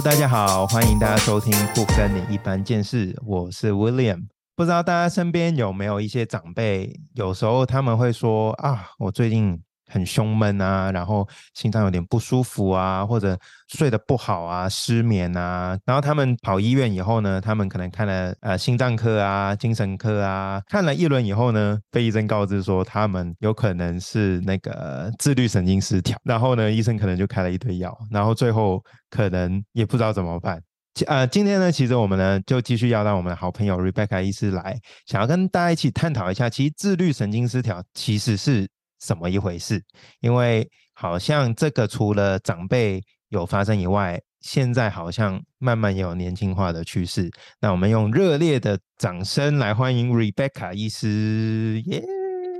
[0.00, 4.28] 大家好，欢迎大家收听《不跟你一般见识》，我是 William。
[4.54, 9.60] 不知道大家身边有没有一些长辈，有时候他们会说啊，我最近。
[9.88, 13.36] 很胸闷啊，然后心脏有点不舒服啊，或者
[13.68, 15.76] 睡得不好啊，失眠啊。
[15.84, 26.18] 然后他们跑医院以后呢，他们可能看了呃心脏科啊、精神科啊，看了一轮以后呢，被医生告知说他们有可能是那个自律神经失调。
[26.22, 30.60] 然后呢，医生可能就开了一堆药，然后最后可能也不知道怎么办。
[31.06, 34.76] 呃，今天呢，其实我们呢就继续要让我们的好朋友 Rebecca 医师来，
[35.06, 38.68] 想要跟大家一起探讨一下，其实自律神经失调其实是。
[38.98, 39.82] 怎么一回事？
[40.20, 47.30] 因为好像这个除了长辈有发生以外，现在好像慢慢也有年轻化的趋势。
[47.60, 52.02] 那我们用热烈的掌声来欢迎 Rebecca 医师，耶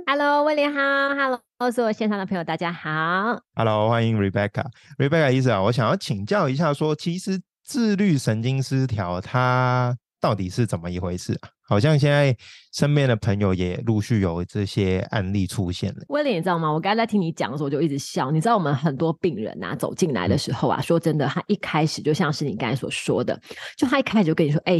[0.05, 11.49] ！Hello，威廉好，Hello，所有线上的朋友大家好，Hello，欢迎 Rebecca，Rebecca 医师啊，我想要请教一下，说其实自律神经失调它到底是怎么一回事啊？
[11.67, 12.35] 好像现在
[12.73, 16.01] 身边的朋友也陆续有这些案例出现了。
[16.09, 16.71] 威廉，你知道吗？
[16.71, 18.31] 我刚才在听你讲的时候，我就一直笑。
[18.31, 23.39] 你知道我们很多病人啊，走进来的时候啊，说真的，他一开始就像是你刚才所说的，
[23.77, 24.77] 就他一开始就跟你说：“哎，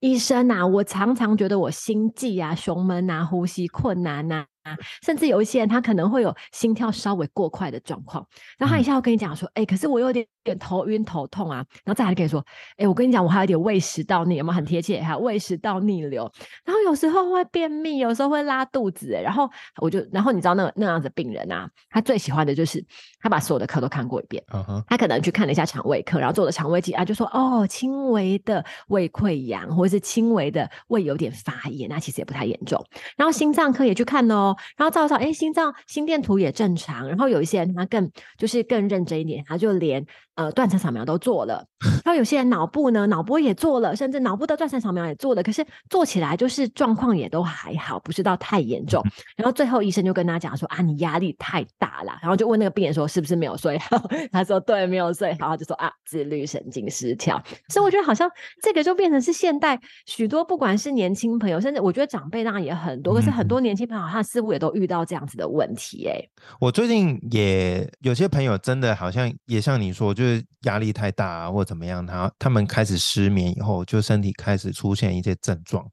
[0.00, 4.55] 医生啊，我常常觉得我心悸啊、胸闷啊、呼吸困难呐。”啊，
[5.02, 8.26] 甚至有一些人他可能会有心跳稍微过快的状况，
[8.58, 12.44] 然后他一下要跟你讲说，哎，可是我有点点头晕头痛啊，然后再来跟你说，
[12.76, 15.00] 哎，我跟你讲，我还有点胃食道逆，有没有很贴切？
[15.00, 16.30] 还有胃食道逆流，
[16.64, 19.48] 然后有时候会便秘，有时候会拉肚子，然后
[19.80, 22.84] 我就，然后你知道那那样子病人啊，他最喜欢的就是
[23.20, 24.42] 他把所有的科都看过一遍，
[24.86, 32.82] 他可能去看了一下肠胃科，然后做了肠胃镜啊，就说哦，轻微的胃溃疡或者是轻微的胃有点发炎，那其实也不太严重，
[33.16, 34.55] 然后心脏科也去看哦。
[34.76, 37.08] 然后照照，哎，心脏心电图也正常。
[37.08, 40.04] 然后有一些人他更就是更认真一点，他就连
[40.34, 41.66] 呃断层扫描都做了。
[42.04, 45.42] 然后有些人脑部呢，脑波也做了，甚至脑部的断层扫描也做了。
[45.42, 49.02] 可是做起来就是状况也都还好，不是到太严重。
[49.36, 52.16] 然后最后医生就跟他讲说啊，你压力太大了。
[52.22, 54.02] 然后就问那个病人说是不是没有睡好？
[54.32, 55.56] 他说对，没有睡好。
[55.56, 57.42] 就说啊，自律神经失调。
[57.68, 58.30] 所以我觉得好像
[58.62, 66.06] 这个就变成是现代许多不管是年轻朋友，甚至我觉得长辈当然也很多，可是很多年轻朋友他似乎也都遇到这样子的问题。
[66.08, 66.20] 哎，
[66.60, 75.84] 我最近也有些朋友真的好像也像你说，就是压力太大啊或怎么样，他他们开始失眠以后，就身体开始出现一些症状。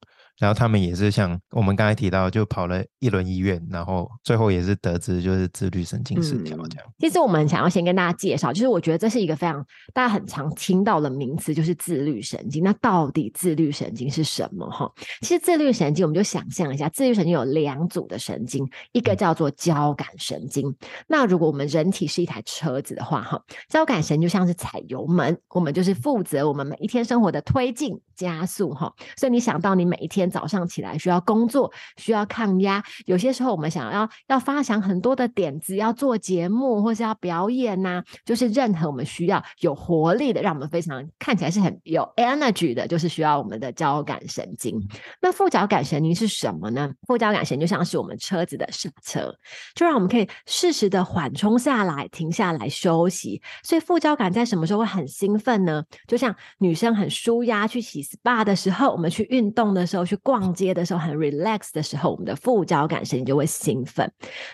[0.44, 6.86] 然后他们也是像我们刚才提到，就跑了一轮医院，然后最后也是得知就是自律神经失调这样。
[7.00, 12.62] 其实我们想要先跟大家介绍，就是我觉得这是一个非常大家很常听到的名词，就是自律神经。
[12.62, 14.70] 那到底自律神经是什么？
[14.70, 20.76] 哈，其实自律神经我们就想象一下，自律神经有两组的神经，一个叫做交感神经。
[21.08, 28.94] 那如果我们人体是一台车子的话，哈，交感神经就像是踩油门，我们就是负责我们每一天生活的推进加速，哈。
[29.16, 30.30] 所以你想到你每一天。
[30.34, 32.84] 早上起来需要工作，需要抗压。
[33.06, 44.78] 有些时候我们想要要发想很多的点子，要做节目或是要表演呐，就是任何我们需要有活力的，让我们非常看起来是很有 energy 的，就是需要我们的交感神经。
[45.22, 46.92] 那副交感神经是什么呢？
[47.08, 49.34] 副交感神经就像是我们车子的刹车，
[49.76, 53.42] 就让我们可以适时的缓冲下来，停下来休息。
[53.64, 55.84] 所以副交感在什么时候会很兴奋呢？
[56.08, 60.04] 就像女生很舒压去洗 SPA 的时候，我们去运动的时候。
[60.14, 64.12] 去逛街的时候很 relax 的时候，我们的副交感神经就会兴奋。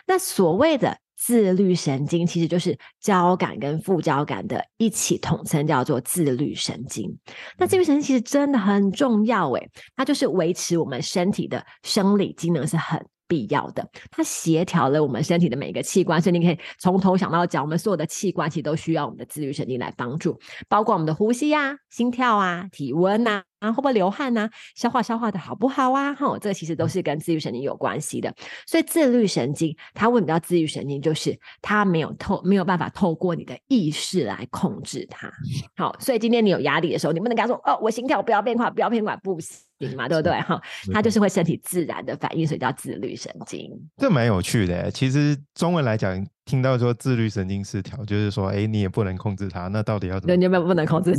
[0.08, 7.18] 那所谓的自律神经，其实就是交感跟副交感的一起统称，叫做自律神经。
[7.58, 13.86] 那自律神经其实真的很重要，诶，它就是维持我们身体的生理机能是很必要的。
[14.10, 23.44] 它协调了我们身体的每一个器官，所以你可以从头想到脚，我们所有的器官其实都需要我们的自律神经来帮助，包括我们的呼吸呀、心跳啊、体温呐。
[23.60, 24.50] 啊，会不会流汗呢？
[24.76, 26.14] 消化消化的好不好啊？
[26.14, 28.34] 哈，这其实都是跟自律神经有关系的。
[28.66, 31.02] 所以自律神经它为什么叫自律神经？
[31.02, 35.32] 就是它没有透没有办法透过你的意识来控制它。
[35.76, 40.62] 好，所以今天你有压力的时候，你不能跟他说：“哦，我心跳不要变快，不要变快，不行嘛，对不对？”哈，
[40.94, 43.70] 它就是会身体自然的反应，所以叫自律神经。
[43.98, 44.90] 这蛮有趣的。
[44.92, 46.26] 其实中文来讲。
[46.50, 50.36] 听到说自律神经失调，就是说，哎，你也不能控制它，那到底要怎么？
[50.36, 51.14] 你有没有不能控制？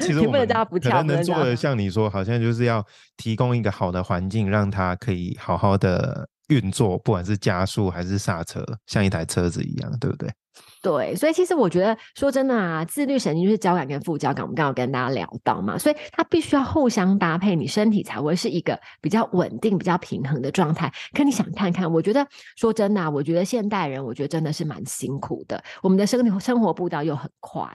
[0.00, 0.48] 其实我们
[0.80, 2.82] 可能能做的，像你说，好像就是要
[3.18, 10.30] 提供一个好的环境，让它可以好好的运作，不管是加速还是刹车，像一台车子一样，对不对？
[10.84, 20.92] 对，所以其实我觉得说真的啊，自律神经就是交感跟副交感，我们刚刚跟大家聊到嘛，所以它必须要互相搭配，你身体才会是一个比较稳定、比较平衡的状态。
[21.14, 22.26] 可你想看看，我觉得
[22.56, 27.66] 说真的，啊我觉得现代人，我觉得真的是蛮辛苦的，我们的生生活步调又很快。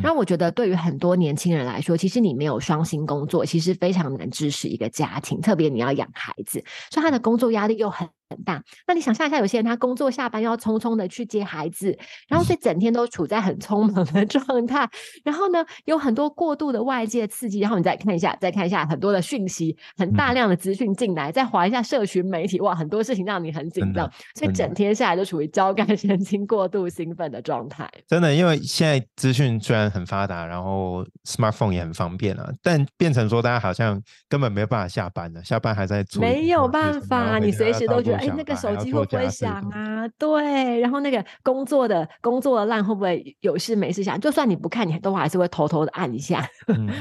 [0.00, 8.08] 然后我觉得对于很多年轻人来说，其实你没有双薪工作，其实非常难支持一个家庭，特别你要养孩子，所以他的工作压力又很。
[8.28, 11.96] 很大，那你想象一下，有些人他工作下班要匆匆的去接孩子，
[12.28, 14.88] 然后所以 整天都处在很匆忙的 状态，
[15.24, 27.88] 然后呢有很多过度的外界刺激，然后你再看一下，再看一下很多的讯息，很大量的资讯进来，再划一下社群媒体，哇，很多事情让你很紧张，所以整天下来都处于交感 神经过度兴奋的状态。
[28.08, 38.15] 真的，因为现在资讯虽然很发达，然后 smartphone 也很方便啊，但变成说大家好像根本没有办法下班了，下班还在做，没有办法，你随时都觉得。
[38.16, 40.06] 哎，那个手机会不会响啊？
[40.18, 44.20] 对，然后那个工作的工作的烂会不会有事没事响？
[44.20, 46.46] 就算你不看，你都还是会偷偷的按一下，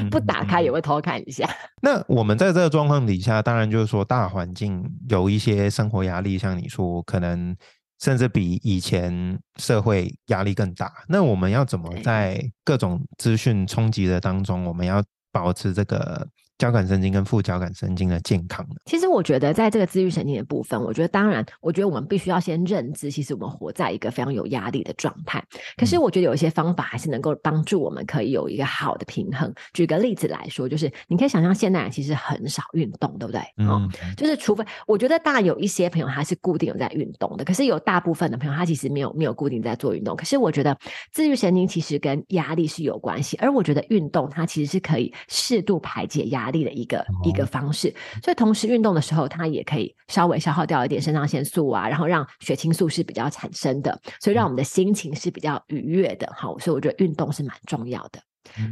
[0.10, 1.50] 不打开也会偷看一下。
[1.82, 7.56] 那我们在这个状况底下，当然就是说大环境有一些生活压力，像你说，可能
[8.00, 10.92] 甚至比以前社会压力更大。
[11.08, 16.28] 那我们要怎么在各种资讯冲击的当中，我们要保持这个？
[16.58, 18.76] 交感神经跟副交感神经的健康呢？
[18.86, 25.44] 其实我觉得，在这个自愈神经的部分，我觉得当然，我觉得我们必须要先认知，其实我们活在一个非常有压力的状态。
[25.76, 29.54] 可是，我觉得有一些方法还是能够帮助我们，可以有一个好的平衡。
[29.74, 33.42] 举个例子来说，就是你可以想象，现代人其实很少运动，对不对？
[33.58, 40.16] 嗯，就是除非我觉得，当然有一些朋友他是固定有在运动的，可是有大部分的朋友他其实没有没有固定在做运动。
[40.16, 40.78] 可是我觉得，
[41.12, 46.45] 自愈神经其实跟压力是有关系，而我觉得运动它其实是可以适度排解压。
[46.46, 47.94] 压力的一个一个方式，
[48.24, 56.32] 所以同时运动的时候，它也可以稍微消耗掉一点肾上腺素啊，然后让血清素是比较产生的，所以让我们的心情是比较愉悦的。
[56.36, 58.20] 好，所以我觉得运动是蛮重要的。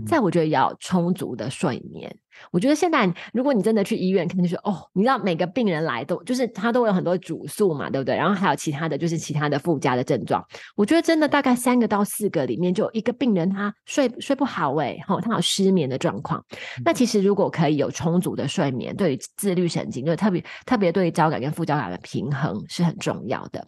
[0.06, 2.16] 再，我觉得要充足的睡眠。
[2.52, 8.16] 我觉得现在，如果你真的去医院，肯定是哦，你知道每个病人来都就是他都有很多主诉嘛，对不对？
[8.16, 10.44] 然后还有其他的就是其他的附加的症状。
[10.76, 16.44] 我觉得真的大概三个到四个里面就有一个病人他睡睡不好哎，吼，他有失眠的状况。
[16.84, 23.68] 那其实如果可以有充足的睡眠，对于自律神经，就特别特别对于交感跟副交感的平衡是很重要的。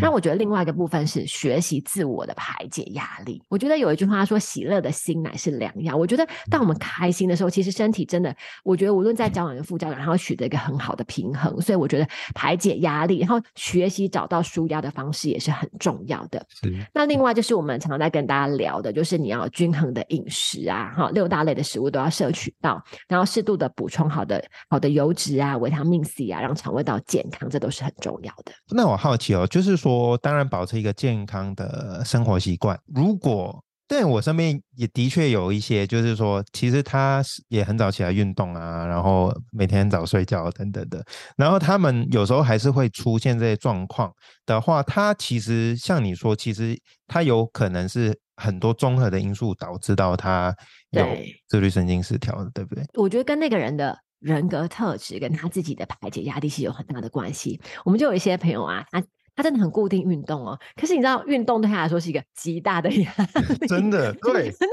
[0.00, 3.42] 那我觉得另外一个部分是学习自我的排解压力。
[3.48, 8.34] 我觉得有一句话说：“喜乐的心乃是良药。”我觉得当我们开心的时候，其实身体真的，
[8.64, 11.60] 我觉得无论在交往跟副交往，然后取得一个很好的平衡。
[11.60, 16.44] 所以我觉得排解压力，然后学习找到舒压的方式也是很重要的。
[16.92, 28.52] 那另外就是我们常常在跟大家聊的，就是你要均衡的饮食啊，哈，六大类的食物都要摄取到，然后适度的补充好的好的油脂啊、维他命 C 啊，让肠胃道健康，这都是很重要的。
[28.70, 29.59] 那我好奇哦，就。
[29.60, 32.80] 就是说，当然保持一个健康的生活习惯。
[32.86, 41.04] 如果但我身边也的确有一些，就是说，其实他也很早起来运动啊，然后每天早睡觉等等的。
[41.36, 44.10] 然后他们有时候还是会出现这些状况
[44.46, 46.74] 的话，他其实像你说，其实
[47.06, 50.56] 他有可能是很多综合的因素导致到他
[50.92, 51.06] 有
[51.48, 52.82] 自律神经失调的，对不对？
[52.94, 53.98] 我觉得跟那个人的。
[54.20, 57.58] 人格特质跟他自己的排解压力是有很大的关系。
[57.86, 59.02] 我们就有一些朋友啊，他
[59.36, 63.12] 他真的很固定运动哦，可是你知道，运动对他来说是一个极大的 压
[63.58, 63.66] 力。
[63.68, 64.68] 真的，对，真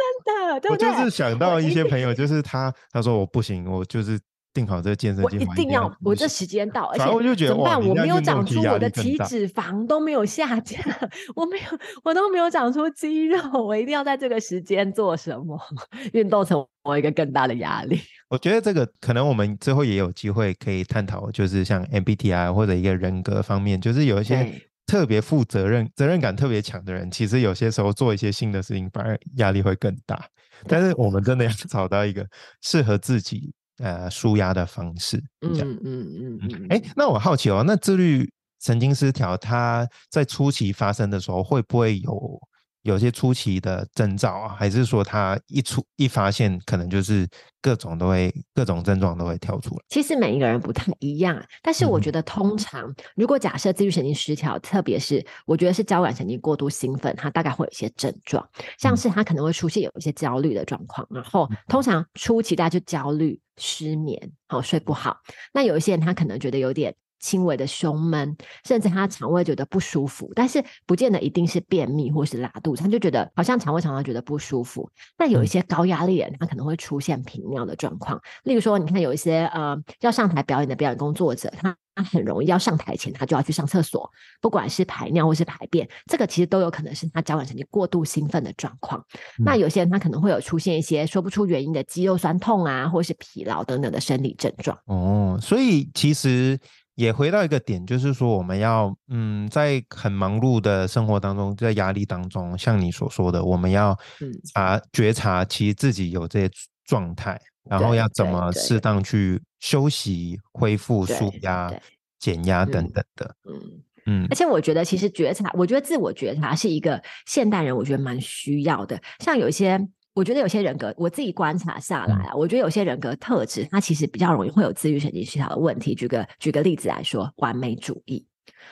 [0.59, 4.19] 的，我就是想到一些朋友，就是他，他说我不行，我就是
[4.57, 7.79] 定好这个健身，我一定要，我这时间到，而且我就觉得怎么办？
[7.87, 10.81] 我没有长出我的体脂肪都没有下降，
[11.35, 11.65] 我没有，
[12.03, 15.59] 我都没有长出肌肉，我一定要在这个时间做什么
[16.13, 16.65] 运动成。
[16.83, 24.49] 我一个更大的压力，我觉得这个可能我们之后也有机会可以探讨，就是像 MBTI 或者一个人格方面，就是有一些
[24.85, 30.17] 特别负责任、责任感特别强的人，其实有些时候做一些新的事情，反而压力会更大。
[30.65, 32.25] 但是我们真的要 找到一个
[32.61, 35.17] 适合自己呃舒压的方式。
[35.41, 36.67] 嗯嗯嗯嗯。
[36.69, 38.29] 哎，那我好奇哦，那自律
[38.61, 42.39] 神经失调，它在初期发生的时候，会不会有？
[42.87, 47.27] 有些初期的征兆啊，还是说他一出一发现，可能就是
[47.61, 49.81] 各种都会各种症状都会跳出来。
[49.89, 58.47] 其实每一个人不太一样，但是我觉得通常如果假设自律神经失调，特别是我觉得是交感神经过度兴奋，它大概会有一些症状，
[58.79, 65.17] 像是他可能会出现有一些焦虑的状况，然后通常初期大家就焦虑、失眠、好睡不好。
[65.53, 66.95] 那有一些人他可能觉得有点。
[67.19, 74.89] 轻微的胸闷，甚至他肠胃觉得不舒服，但是不见得一定是便秘或是拉肚子，他就觉得好像肠胃常常觉得不舒服。
[75.17, 78.21] 那有一些高压力人，他可能会出现频尿的状况。
[78.43, 84.09] 例如说，你看有一些呃要上台表演的表演工作者，他他很容易要上台前他就要去上厕所，
[84.39, 89.03] 不管是排尿或是排便，这个其实都有可能是他交感神经过度兴奋的状况。
[89.43, 94.77] 那有些人他可能会有出现一些说不出原因的肌肉酸痛啊，或是疲劳等等的生理症状。
[94.85, 96.59] 哦，所以其实。
[96.97, 106.49] 也回到一个点，就是说我们要嗯，在很忙碌的生活当中，在压力当中，像你所说的，我们要嗯察觉察，其实自己有这些
[106.85, 107.39] 状态，
[107.69, 111.71] 然后要怎么适当去休息、恢复、舒压、
[112.17, 113.35] 减压等嗯等的。
[113.47, 113.83] 嗯。
[114.09, 118.97] 嗯而且我觉得，其实觉察，我觉得自我觉察是一个现代人，我觉得蛮需要的。
[119.19, 119.77] 像有一些，
[120.17, 125.93] 我觉得有些人格，我自己观察下来啊，我觉得有些人格特质，他其实比较容易会有自律神经失调的问题。
[125.93, 128.25] 举个举个例子来说，完美主义。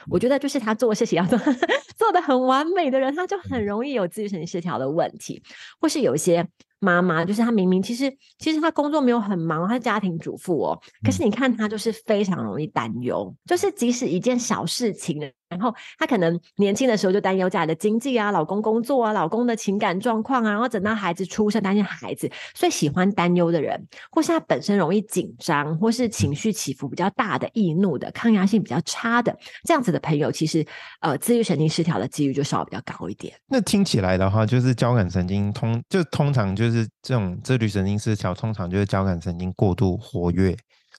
[0.09, 1.37] 我觉得就是他做事情要做
[1.95, 5.39] 做的很完美的人，他就很容易有自律神经失调的问题，
[5.79, 6.47] 或是有一些
[6.79, 15.21] 妈妈，就是她明明其实其实她工作没有很忙，她是家庭主妇哦，可是你看她就是非常容易担忧，就是即使一件小事情，
[15.55, 30.65] 然后她可能年轻的时候就担忧家里的经济啊、老公工作啊、老公的情感状况啊，然后等到孩子出生担心孩子，所以喜欢担忧的人，或是他本身容易紧张，或是情绪起伏比较大的、易怒的、抗压性比较差的这样子的朋友，其实
[31.01, 33.33] 呃自律神经失调的几率就稍微比较高一点。
[33.47, 40.55] 那听起来的话，就是交感神经通，就通常就是这种自律神经失调，通常就是交感神经过度活跃，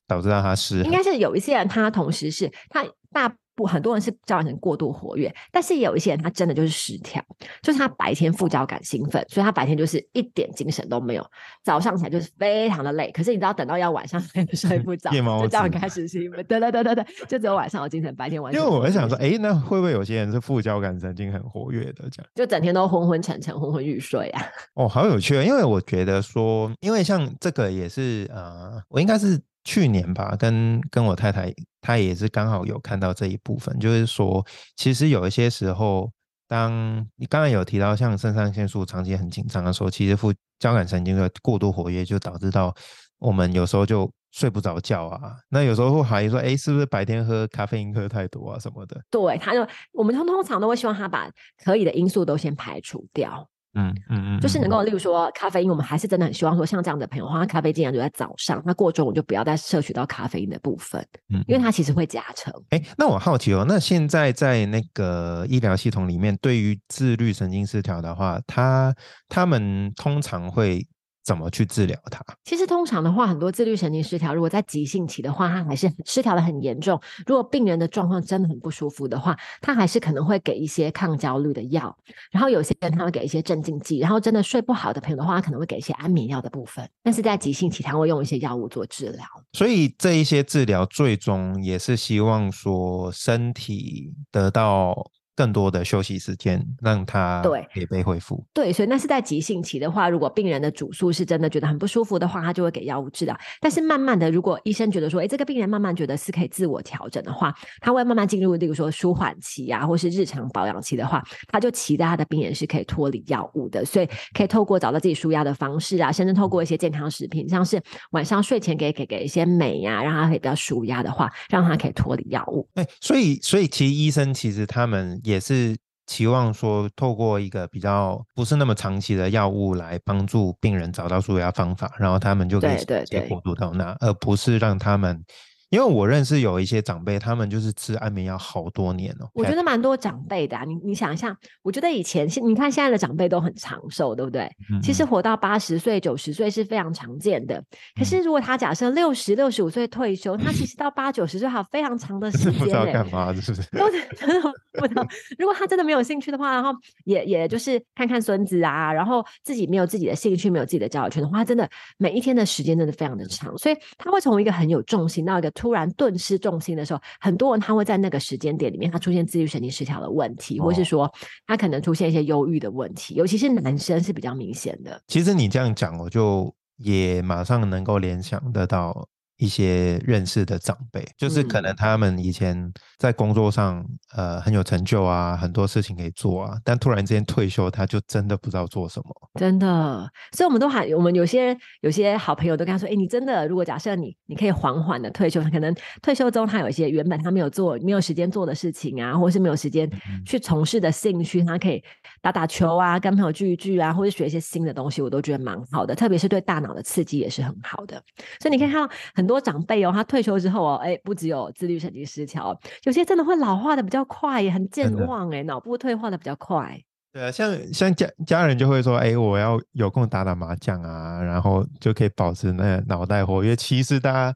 [0.07, 0.85] 导致到他失衡。
[0.85, 7.21] 应该是有一些人，他同时是他大部很多人是交感神经过度活跃，但是也有一些人他真的就是失调，
[7.63, 11.27] 就是他白天副交感兴奋，所以他白天就是一点精神都没有，
[11.65, 13.11] 早上起来就是非常的累。
[13.11, 14.21] 可是你知道，等到要晚上
[14.53, 22.27] 睡不着，夜猫就交感子开始兴奋，对对对对对，就只有晚上有精神，白天完全因为我在想说，哎，那会不会有些人是副交感神经很活跃的这样？
[22.35, 24.43] 就整天都昏昏沉沉、昏昏欲睡啊。
[24.75, 25.43] 哦，好有趣啊！
[25.43, 34.47] 因为我觉得说，因为像这个也是呃，我应该是去年吧，跟跟我太太，她也是刚好有看到这一部分，就是说，
[34.77, 36.09] 其实有一些时候，
[36.47, 42.73] 当你刚才有提到像肾上腺素长期很紧张的时候，其实副交感神经的过度活跃，就导致到
[43.19, 45.35] 我们有时候就睡不着觉啊。
[45.49, 49.03] 那有时候会怀疑说，哎，是不是白天喝咖啡因喝太多啊什么的？
[49.11, 51.29] 对，他就我们通通常都会希望他把
[51.65, 53.49] 可以的因素都先排除掉。
[53.77, 61.01] 嗯嗯嗯，嗯就是能够，例如说咖啡因，我们还是真的很希望说，像这样的朋友的话，他咖啡尽量留在早上，那过中午就不要再摄取到咖啡因的部分，
[61.33, 62.53] 嗯因为它其实会加成。
[62.71, 68.95] 哎，那我好奇哦，那现在在那个医疗系统里面，对于自律神经失调的话，他
[69.29, 70.87] 他们通常会
[71.27, 72.25] 怎么去治疗它？
[72.45, 77.01] 其实通常的话，很多自律神经失调，如果在急性期的话，它还是失调的很严重。
[77.27, 81.95] 如果病人的状况真的很不舒服的话，他还是可能会给一些抗焦虑的药，
[82.31, 86.89] 然后有些人他会给一些镇静剂，然后真的睡不好的朋友的话，他可能会给一些安眠药的部分。
[87.03, 89.25] 但是在急性期，他会用一些药物做治疗。
[89.53, 98.43] 所以这一些治疗最终也是希望说身体得到更多的休息时间，让他对可以被恢复。
[98.55, 103.39] 对，所以那是在急性期的话，如果病人的主诉是真的觉得很不舒服的话，他就会给药物治疗。
[103.61, 117.81] 但是慢慢的，如果医生觉得说，哎，这个病人慢慢觉得是可以自我调整的话，他会慢慢进入，例如说舒缓期啊，或是日常保养期的话，他就期待他的病人是可以脱离药物的，所以可以透过找到自己舒压的方式啊，甚至透过一些健康食品，像是
[118.13, 122.67] 晚上睡前给给给一些镁呀、让他可以比较舒压的话，让他可以脱离药物。
[122.75, 135.25] 哎，所以所以其实医生其实他们也是期望说，透过一个比较不是那么长期的药物来帮助病人找到舒压方法，然后他们就可以过渡到那，而不是让他们。
[135.71, 139.29] 因为我认识有一些长辈，他们就是吃安眠药好多年哦。
[139.35, 144.45] 我觉得蛮多长辈的、啊，你你想一下，我觉得以前现你看现在的长辈都很长寿，对不对？
[144.71, 147.61] 嗯其实活到八十岁、九十岁是非常常见的。
[147.97, 153.69] 可嗯是如果他假设六十六十五岁退休，他其实到八九十岁还有非常长的 时是不知道间、干嘛，是不是？
[153.73, 155.07] 都是真的不知道。
[155.39, 156.71] 如果他真的没有兴趣的话，然后
[157.05, 161.69] 也也就是看看孙子啊，然后自己没有自己的兴趣，没有自己的交友圈的话，他真的
[161.99, 171.15] 每一天的时间真的非常的长，所以他会从一个很有重心到一个突然顿失重心的时候，很多人他会在那个时间点里面，他出现自律神经失调的问题，或是哦说
[171.47, 175.01] 他可能出现一些忧郁的问题，尤其是男生是比较明显的。
[175.09, 179.09] 其实你这样讲，我就也马上能够联想得到
[179.39, 189.31] 一些认识的长辈，就是可能嗯他们以前在工作上呃很有成就啊，很多事情可以做啊，但突然之间退休，他就真的不知道做什么。
[189.39, 201.83] 真的，所以我们都喊，我们有些有些好朋友都跟他说，哎，你真的，如果假设你你可以缓缓的退休，可能退休中他有一些原本他没有做、没有时间做的事情啊，或是没有时间嗯去从事的兴趣，他可以
[202.23, 208.03] 打打球啊，跟朋友聚一聚啊，或者学一些新的东西，我都觉得蛮好的，特别是对大脑的刺激也是很好的。
[208.41, 216.81] 所以你可以看到很多长辈哦，他退休之后哦，哎，不只有自律神经失调哦，有些真的会老化的比较快，也很健忘哎，脑部退化的比较快。
[217.13, 223.57] 对啊，像像家家人就会说，哎，我要有空打打麻将啊，然后就可以保持那个脑袋活跃。
[223.57, 224.35] 其实大家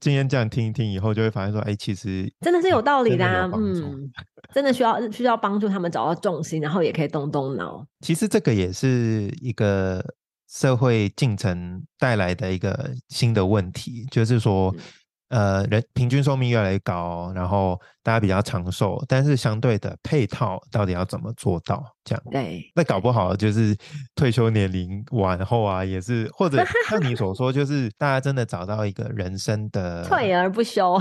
[0.00, 4.10] 今天这样听一听以后，就会发现说，哎，其实真的是有道理的，啊嗯，
[4.54, 7.86] 真的需要需要帮助他们找到重心，然后也可以动动脑。
[8.00, 10.02] 其实这个也是一个
[10.48, 14.74] 社会进程带来的一个新的问题，就是说。
[15.28, 21.84] 呃，人平均寿命越来越高，然后大家比较长寿，但是相对的配套到底要怎么做到？
[22.02, 23.76] 这样对，那搞不好就是
[24.14, 30.98] 退休年龄往后啊，也是或者 像你所说，就是大家真的找到一个人生的退而不休。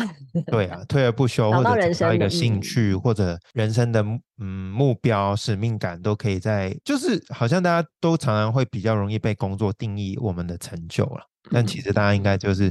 [0.47, 4.03] 对啊，退而不休， 或者找到一个兴趣，或者人生的
[4.39, 12.69] 嗯目标、使命感，都可以在，就是好像大家都常常会比较容易被工作定义我们的成就了，但其实大家应该就是。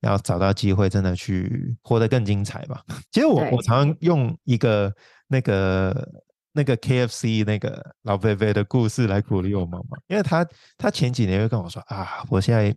[0.00, 2.82] 要找到机会，真的去活得更精彩吧。
[3.10, 4.92] 其实我我常常用一个
[5.26, 6.08] 那个
[6.52, 12.72] 那个 K F C 那个老贝贝的故事来鼓励我妈妈，因为他他前几年会跟我说啊，我现在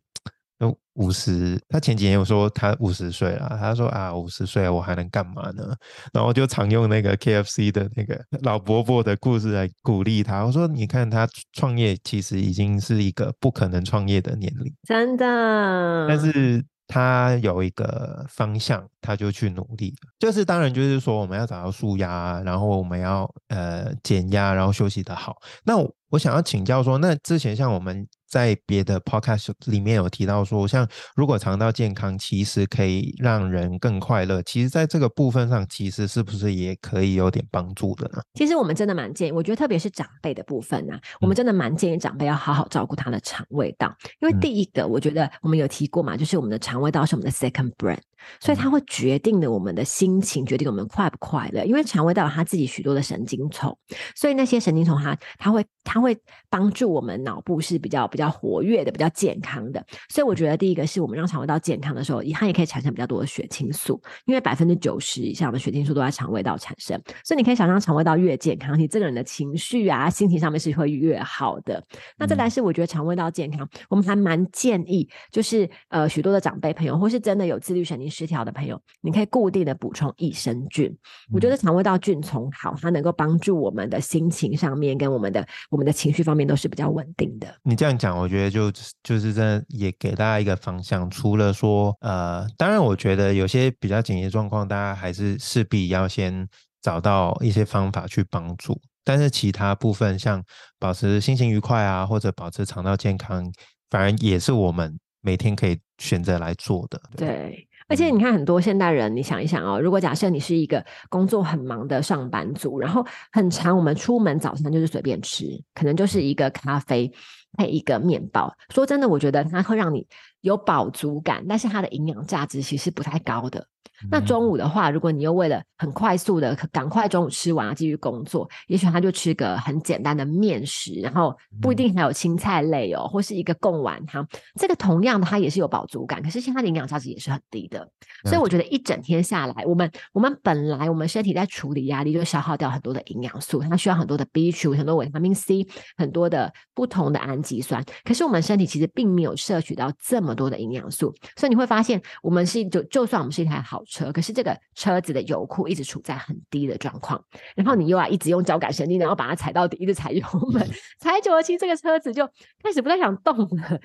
[0.58, 5.76] 都五十，他前几年有说他五十岁了，他说啊五十岁我还能干嘛呢？
[6.12, 10.44] 然后就常用那个 K F C 的那个老伯伯的故事来鼓励他。
[10.44, 16.64] 我说你看他创业其实已经是一个不可能创业的年龄，真的，但是。
[16.92, 19.96] 他有一个方向，他就去努力。
[20.20, 25.38] 就是当然，就是说我们要找到舒压，然后我们要呃减压，然后休息的好。
[25.64, 25.78] 那
[26.10, 28.06] 我想要请教说，那之前像我们。
[28.32, 34.42] 在别的 podcast 里面有提到说，像如果肠道健康，其实可以让人更快乐。
[34.44, 38.22] 其实，在这个部分上，其实是不是也可以有点帮助的呢？
[38.36, 43.94] 其实我们真的蛮建议，我觉得特别是长辈的部分啊，我们真的蛮建议长辈要好好照顾他的肠胃道。
[44.22, 48.00] 因为第一个，我觉得我们有提过嘛，就是我们的肠胃道是我们的 second brain，
[48.40, 51.66] 所以它会决定了我们的心情，决定我们快不快乐。
[51.66, 53.78] 因为肠胃道有它自己许多的神经丛，
[54.16, 56.18] 所以那些神经丛它它会它会
[56.50, 58.22] 帮助我们脑部是比较比较。
[58.22, 71.84] 比较活跃的、比较健康的，所以我觉得第一个是我们让肠胃道健康的时候，它也可以产生比较多的血清素，因为百分之九十以上的血清素都在肠胃道产生，所以你可以想象肠胃道越健康，你这个人的情绪啊、心情上面是会越好的。
[72.16, 80.96] 那再来是我觉得肠胃道健康，我们还蛮建议，就是呃许多的长辈朋友，或是真的有自律神经失调的朋友，你可以固定的补充益生菌。
[81.34, 87.52] 我觉得肠胃道菌丛好，它能够帮助我们的心情上面跟我们的我们的情绪方面都是比较稳定的。
[87.64, 88.12] 你这样讲。
[88.12, 88.70] 我觉得就
[89.02, 91.10] 就是真的也给大家一个方向。
[91.10, 96.46] 除了说，呃，当然，我觉得有些比较紧急状况，大家还是势必要先
[96.82, 98.78] 找到一些方法去帮助。
[99.06, 100.44] 但是其他部分，像
[100.78, 103.50] 保持心情愉快啊，或者保持肠道健康，
[103.90, 107.02] 反而也是我们每天可以选择来做的。
[107.16, 107.66] 对。
[107.92, 117.12] 而且你看，很多现代人，你想一想哦，如果假设你是一个工作很忙的上班族，然后很长，我们出门早餐就是随便吃，可能就是一个咖啡
[117.58, 118.50] 配一个面包。
[118.74, 120.08] 说真的，我觉得它会让你
[120.40, 123.68] 有饱足感，但是它的营养价值其实不太高的。
[124.10, 134.28] 那中午的话，如果你又为了很快速的赶快中午吃完继续工作，也许他就吃个很简单的面食，然后不一定还有青菜类哦，或是一个贡丸汤。
[134.60, 137.88] 这个同样的，它也是有饱足感，可是现在的营养价值也是很低的。
[138.26, 147.84] 所以我觉得一整天下来，我们我们本来我们身体在处理压力，就消耗掉很多的营养素，它需要很多的 B 群、很多维他命 C、很多的不同的氨基酸。
[148.04, 153.82] 可是我们身体其实并没有摄取到这么多的营养素，所以你会发现，我们是就就算我们是一台好。
[153.92, 157.22] 车，可是这个车子的油库一直处在很低的状况，
[157.56, 160.66] 然后你又要一直用交感神经，然后把它踩到底，一直踩油门，
[161.00, 162.26] 踩久了，其实这个车子就
[162.64, 163.80] 开始不太想动了，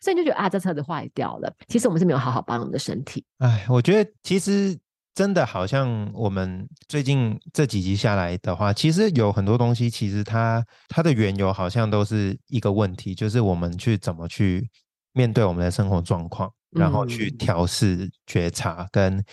[0.00, 1.52] 所以你就觉得啊，这车子坏掉了。
[1.66, 3.24] 其实我们是没有好好保养我们的身体。
[3.38, 4.78] 哎，我觉得其实
[5.14, 14.68] 真的好像我们最近这几集下来的话，其实有很多东西，其实它它的缘由好像都是一个问题，就是我们去怎么去
[15.12, 16.52] 面对我们的生活状况。
[16.70, 19.24] 然后去调试、觉察，跟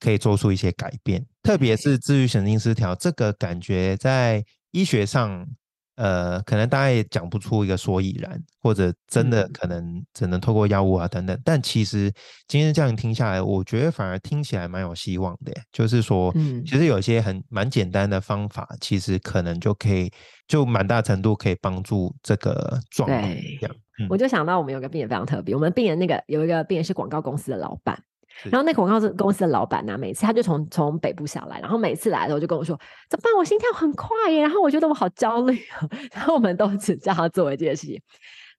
[0.00, 1.24] 可以做出一些改变。
[1.42, 5.46] 特别是治愈神经失调，这个感觉在医学上，
[5.96, 11.38] 呃，可能大家也讲不出一个所以然，或者真的可能只能透过药物啊等等。
[11.44, 12.12] 但其实
[12.48, 15.52] 今天这样听下来，我觉得反而听起来蛮有希望的。
[15.70, 20.10] 就是说，嗯，其实有一些很蛮简单的方法，其实可能就可以，
[20.48, 23.22] 就蛮大程度可以帮助这个状况。
[23.60, 23.76] 这样。
[24.08, 28.02] 我就想到我们有个病人非常特别，我们病人那个有一个病人是广告公司的老板，
[28.44, 33.32] 然后那广告公司的老板呢，每次他就从从北部下来，然后每次来的时候就跟我说怎么办？
[33.38, 38.00] 我心跳很快耶，然后我觉得我好焦虑啊， 然后我们都只叫他做一件事情，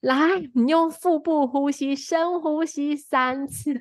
[0.01, 0.15] 来，
[0.53, 3.73] 你用腹部呼吸深呼吸三次。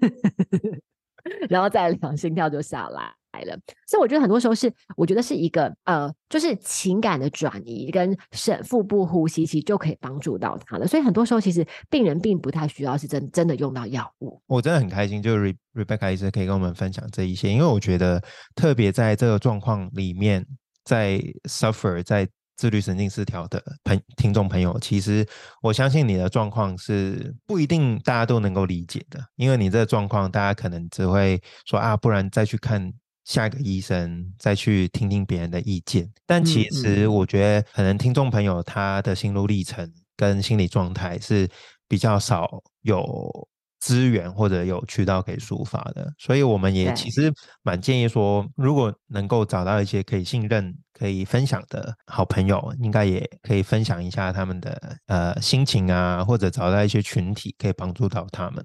[1.48, 3.12] 然后再量心跳就下来。
[3.32, 10.86] 来了，所以我觉得很多时候是，我觉得是一个呃，就是情感的转移跟深腹部呼吸，其实就可以帮助到他了。
[10.86, 14.38] 所以很多时候，其实病人并不太需要是真真的用到药物。
[14.46, 18.22] 我真的很开心，就是 Rebecca 医生可以跟我们分享这一些，因为我觉得
[18.54, 20.46] 特别在这个状况里面，
[20.84, 22.28] 在 suffer 在
[22.62, 25.26] 自律神经失调的朋听众朋友，其实
[25.62, 32.92] 我相信你的状况是不一定大家都能够理解的，因为你这个状况，大家可能只会说啊，不然再去看。
[33.24, 41.48] 下一个医生再去听听别人的意见，但其实我觉得可能听众朋友他的心路历程跟心理状态是
[41.88, 43.48] 比较少有。
[43.82, 47.32] 资源或者有渠道可以抒发的，所以我们也其实
[47.64, 58.64] 蛮建议说，如果能够找到一些可以信任、可以分享的好朋友，应该也可以分享一下他们的呃心情啊，或者找到一些群体可以帮助到他们，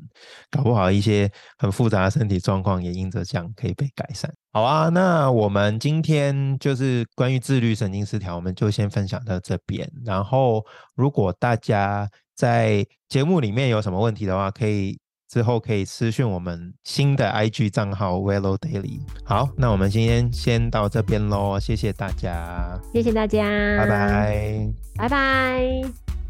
[0.52, 1.28] 搞不好一些
[1.58, 4.32] 很复杂的身体状况也因着这样可以被改善。
[4.54, 9.92] 好啊，那我们今天就是关于自律神经失调，我们就先分享到这边。
[10.06, 14.96] 然后，如果大家在节目里面有什么问题的话，可以。
[15.28, 19.00] 之后可以私讯我们新的 IG 账号 Wello Daily。
[19.24, 23.44] 好，那我们今天先到这边喽，谢谢大家，谢谢大家，
[23.78, 26.27] 拜拜，拜拜。